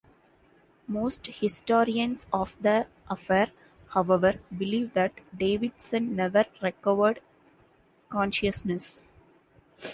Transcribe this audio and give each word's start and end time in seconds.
Most 0.87 1.27
historians 1.27 2.25
of 2.33 2.57
the 2.59 2.87
affair, 3.07 3.51
however, 3.89 4.39
believe 4.57 4.93
that 4.93 5.13
Davidson 5.37 6.15
never 6.15 6.45
recovered 6.59 7.21
consciousness. 8.09 9.13